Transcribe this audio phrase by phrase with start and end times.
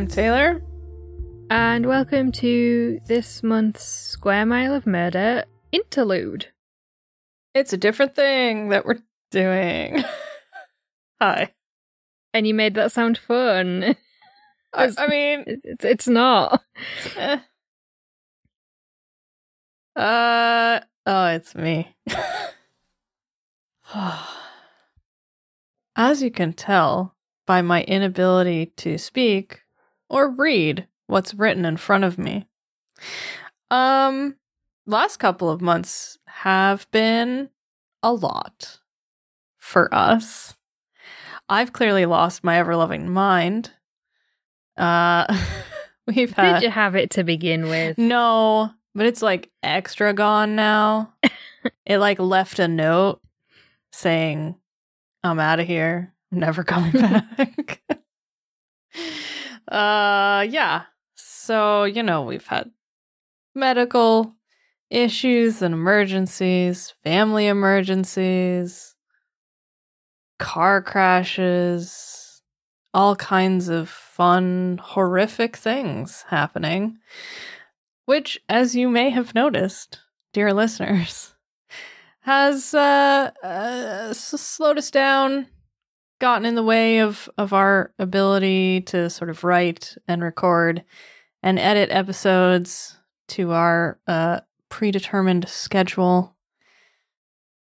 [0.00, 0.62] I'm Taylor.
[1.50, 6.46] And welcome to this month's Square Mile of Murder interlude.
[7.54, 9.00] It's a different thing that we're
[9.30, 10.02] doing.
[11.20, 11.52] Hi.
[12.32, 13.94] And you made that sound fun.
[14.72, 16.62] I, I mean, It's, it's not.
[17.18, 17.40] eh.
[19.96, 21.94] uh, oh, it's me.
[25.94, 27.14] As you can tell
[27.46, 29.59] by my inability to speak
[30.10, 32.46] or read what's written in front of me,
[33.70, 34.36] um,
[34.86, 37.48] last couple of months have been
[38.02, 38.80] a lot
[39.58, 40.54] for us.
[41.48, 43.70] I've clearly lost my ever loving mind.
[44.76, 45.36] Uh,
[46.06, 47.98] we've had Did you have it to begin with?
[47.98, 51.12] no, but it's like extra gone now.
[51.86, 53.20] it like left a note
[53.92, 54.56] saying,
[55.22, 56.12] I'm out of here.
[56.32, 56.92] I'm never coming
[57.38, 57.54] back.
[59.70, 60.82] Uh yeah.
[61.14, 62.70] So, you know, we've had
[63.54, 64.34] medical
[64.90, 68.94] issues and emergencies, family emergencies,
[70.38, 72.42] car crashes,
[72.92, 76.98] all kinds of fun, horrific things happening.
[78.06, 80.00] Which, as you may have noticed,
[80.32, 81.34] dear listeners,
[82.22, 85.46] has uh, uh, slowed us down,
[86.20, 90.84] gotten in the way of, of our ability to sort of write and record
[91.42, 92.96] and edit episodes
[93.28, 96.36] to our uh, predetermined schedule.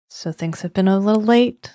[0.07, 1.71] So things have been a little late.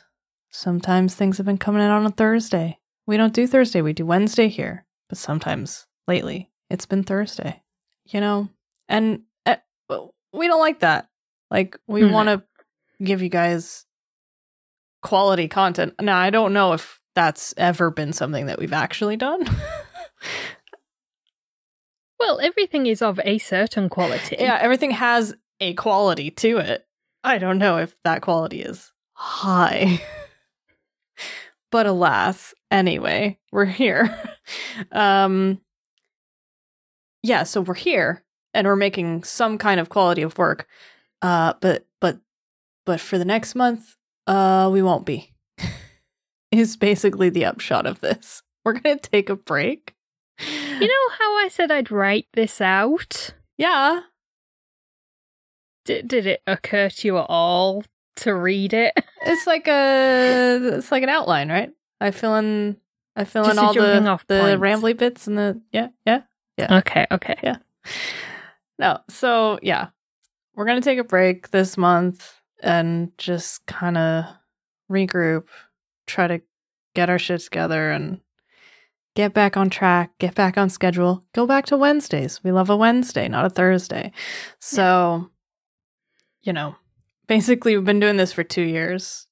[0.50, 2.78] Sometimes things have been coming in on a Thursday.
[3.06, 4.86] We don't do Thursday, we do Wednesday here.
[5.08, 7.62] But sometimes lately it's been Thursday,
[8.06, 8.48] you know?
[8.88, 9.56] And uh,
[10.32, 11.08] we don't like that.
[11.50, 12.12] Like, we No.
[12.12, 12.42] want to
[13.02, 13.86] give you guys
[15.02, 15.94] quality content.
[16.00, 19.44] Now, I don't know if that's ever been something that we've actually done.
[22.20, 24.36] Well, everything is of a certain quality.
[24.38, 26.84] yeah, everything has a quality to it.
[27.22, 30.02] I don't know if that quality is high.
[31.70, 34.18] but alas, anyway, we're here.
[34.92, 35.60] um
[37.22, 40.66] Yeah, so we're here and we're making some kind of quality of work.
[41.22, 42.18] Uh but but
[42.84, 43.94] but for the next month,
[44.28, 45.32] uh we won't be.
[46.52, 48.42] is basically the upshot of this.
[48.64, 49.94] We're going to take a break.
[50.40, 53.34] You know how I said I'd write this out?
[53.56, 54.00] Yeah,
[55.84, 57.82] Did, did it occur to you at all
[58.16, 58.92] to read it?
[59.20, 61.70] It's like a it's like an outline, right?
[62.00, 62.76] I fill in
[63.16, 64.62] I fill Just in all the off the points.
[64.62, 66.22] rambly bits and the yeah yeah
[66.56, 66.78] yeah.
[66.78, 67.34] Okay, okay.
[67.42, 67.56] Yeah.
[68.78, 69.88] No so yeah
[70.54, 74.24] we're gonna take a break this month and just kind of
[74.90, 75.48] regroup,
[76.06, 76.40] try to
[76.94, 78.20] get our shit together and
[79.14, 82.42] get back on track, get back on schedule, go back to Wednesdays.
[82.42, 84.12] We love a Wednesday, not a Thursday.
[84.60, 85.30] So
[86.42, 86.76] you know
[87.26, 89.26] basically we've been doing this for two years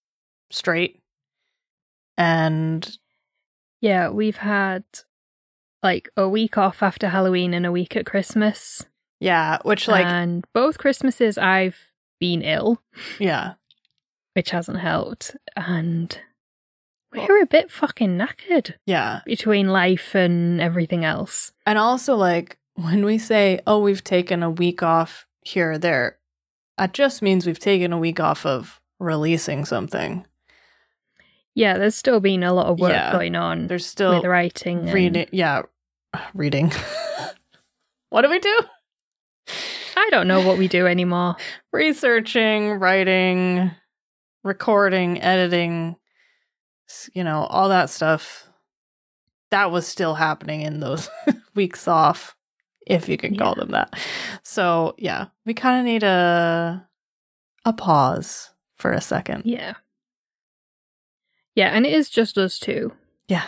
[0.51, 1.01] straight
[2.19, 2.99] and
[3.81, 4.85] Yeah, we've had
[5.83, 8.85] like a week off after Halloween and a week at Christmas.
[9.21, 11.79] yeah which like and both Christmases I've
[12.21, 12.81] been ill,
[13.19, 13.55] yeah
[14.35, 15.35] which hasn't helped.
[15.57, 16.19] And
[17.13, 21.53] we're a bit fucking knackered yeah between life and everything else.
[21.65, 26.19] and also like when we say oh we've taken a week off here or there
[26.77, 30.27] that just means we've taken a week off of releasing something
[31.55, 34.81] Yeah, there's still been a lot of work Yeah, going on there's still with writing.
[34.81, 35.63] and- reading yeah
[36.35, 36.71] reading
[38.11, 38.59] what do we do
[40.07, 41.37] I don't know what we do anymore.
[41.73, 43.71] researching, writing,
[44.45, 45.97] recording, editing,
[47.13, 48.45] you know, all that stuff.
[49.51, 51.09] That was still happening in those
[51.55, 52.37] weeks off,
[52.87, 53.63] if you can call Yeah.
[53.65, 53.99] them that.
[54.43, 56.87] So, yeah, we kind of need a
[57.65, 59.43] a pause for a second.
[59.45, 59.75] Yeah.
[61.55, 62.93] Yeah, and it is just us two.
[63.29, 63.45] Yeah.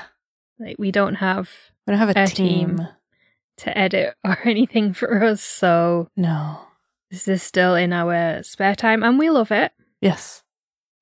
[0.58, 1.50] Like we don't have
[1.86, 2.76] We don't have a, A team.
[2.78, 2.88] team.
[3.58, 6.60] To edit or anything for us, so No.
[7.10, 10.42] this is still in our spare time and we love it Yes.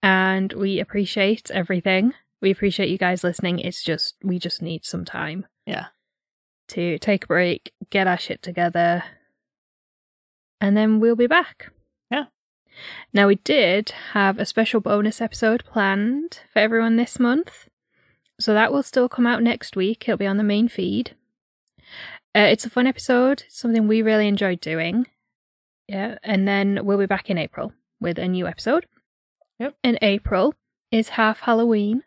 [0.03, 2.13] and we appreciate everything.
[2.43, 3.59] We appreciate you guys listening.
[3.61, 5.87] It's just we just need some time Yeah.
[6.69, 9.03] to take a break, get our shit together,
[10.61, 11.71] and then we'll be back.
[12.11, 12.27] Yeah.
[13.13, 17.69] Now, we did have a special bonus episode planned for everyone this month.
[18.39, 20.07] So that will still come out next week.
[20.09, 21.15] It'll be on the main feed.
[22.37, 25.07] Uh, it's a fun episode, something we really enjoyed doing.
[25.89, 26.19] Yeah.
[26.23, 28.87] And then we'll be back in April with a new episode.
[29.59, 29.75] Yep.
[29.83, 30.53] In April
[30.91, 32.03] is half Halloween.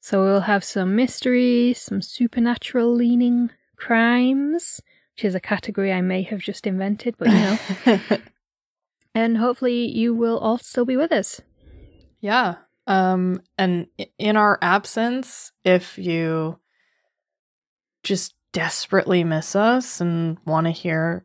[0.00, 4.80] So we'll have some mystery, some supernatural leaning crimes,
[5.14, 8.18] which is a category I may have just invented, but you know.
[9.14, 11.40] and hopefully you will all still be with us.
[12.20, 12.56] yeah.
[12.88, 13.86] Um, and
[14.18, 16.58] in our absence, if you
[18.02, 21.24] just desperately miss us and want to hear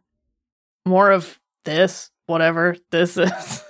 [0.86, 3.63] more of this, whatever this is,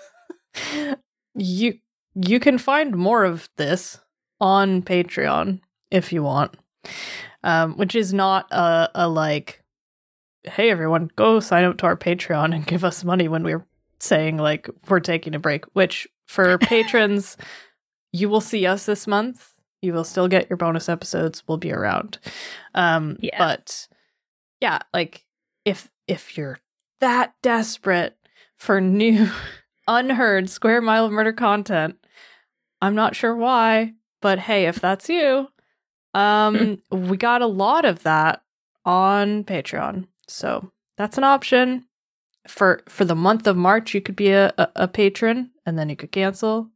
[1.35, 1.79] you
[2.15, 3.99] you can find more of this
[4.39, 5.59] on Patreon
[5.91, 6.55] if you want.
[7.43, 9.61] Um, which is not a, a like,
[10.43, 13.65] hey everyone, go sign up to our Patreon and give us money when we're
[13.99, 15.65] saying like we're taking a break.
[15.73, 17.37] Which for patrons,
[18.11, 19.51] you will see us this month.
[19.81, 21.43] You will still get your bonus episodes.
[21.47, 22.17] We'll be around.
[22.73, 23.37] Um, Yeah.
[23.37, 23.87] but
[24.61, 25.25] yeah, like
[25.63, 26.59] if if you're
[27.01, 28.17] that desperate
[28.57, 29.27] for new
[29.87, 31.95] unheard square mile of murder content,
[32.81, 35.47] I'm not sure why, but hey, if that's you,
[36.13, 38.41] um, we got a lot of that
[38.85, 40.07] on Patreon.
[40.27, 41.85] So that's an option.
[42.47, 45.89] For for the month of March, you could be a, a, a patron and then
[45.89, 46.69] you could cancel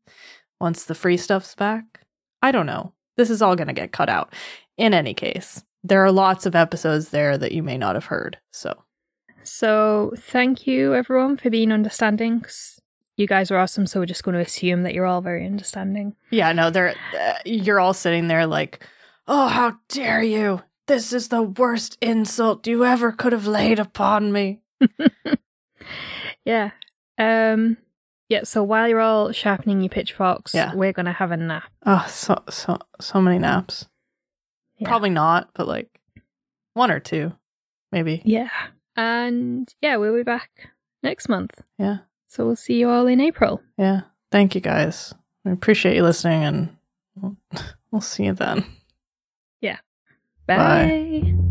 [0.60, 2.02] once the free stuff's back.
[2.42, 2.94] I don't know.
[3.18, 4.34] This is all gonna get cut out.
[4.78, 8.38] In any case, there are lots of episodes there that you may not have heard.
[8.52, 8.74] So
[9.44, 12.46] So thank you everyone for being understanding.
[13.18, 16.16] You guys are awesome, so we're just going to assume that you're all very understanding.
[16.32, 18.86] yeah, no, they're uh, you're all sitting there like,
[19.28, 20.62] oh, how dare you!
[20.88, 24.62] This is the worst insult you ever could have laid upon me.
[26.46, 26.72] Yeah.
[27.18, 27.78] Um
[28.30, 30.74] yeah, so while you're all sharpening your pitchforks, Yeah.
[30.74, 31.64] we're gonna have a nap.
[31.86, 33.88] Oh, so so so many naps.
[34.78, 34.88] Yeah.
[34.88, 35.90] Probably not, but like
[36.74, 37.34] one or two,
[37.92, 38.22] maybe.
[38.24, 38.50] Yeah.
[38.96, 40.70] And yeah, we'll be back
[41.04, 41.62] next month.
[41.78, 41.98] Yeah,
[42.28, 43.62] So we'll see you all in April.
[43.78, 44.02] yeah.
[44.32, 45.14] Thank you guys.
[45.44, 46.78] We appreciate you listening, and
[47.16, 47.36] we'll,
[47.92, 48.64] we'll see you then.
[50.48, 50.56] Bye.
[50.56, 51.49] Bye.